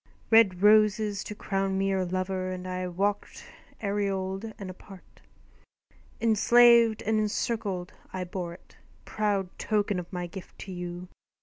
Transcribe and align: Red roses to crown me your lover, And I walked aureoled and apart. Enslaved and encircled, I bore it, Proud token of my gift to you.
Red 0.31 0.63
roses 0.63 1.23
to 1.25 1.35
crown 1.35 1.77
me 1.77 1.89
your 1.89 2.05
lover, 2.05 2.51
And 2.51 2.67
I 2.67 2.87
walked 2.87 3.45
aureoled 3.83 4.51
and 4.57 4.67
apart. 4.71 5.21
Enslaved 6.19 7.03
and 7.03 7.19
encircled, 7.19 7.93
I 8.11 8.23
bore 8.23 8.55
it, 8.55 8.77
Proud 9.05 9.49
token 9.59 9.99
of 9.99 10.11
my 10.11 10.25
gift 10.25 10.57
to 10.61 10.71
you. 10.71 11.07